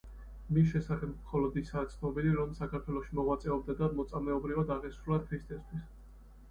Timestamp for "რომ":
2.39-2.57